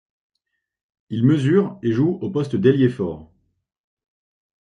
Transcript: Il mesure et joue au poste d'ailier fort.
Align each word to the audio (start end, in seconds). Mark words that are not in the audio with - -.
Il 1.11 1.23
mesure 1.23 1.77
et 1.83 1.91
joue 1.91 2.17
au 2.23 2.31
poste 2.31 2.55
d'ailier 2.55 2.89
fort. 2.89 3.31